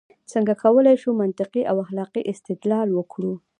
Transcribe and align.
څنګه 0.31 0.53
کولای 0.63 0.95
شو 1.01 1.09
منطقي 1.21 1.61
او 1.69 1.75
اخلاقي 1.85 2.21
استدلال 2.31 2.87
وکړو؟ 2.93 3.33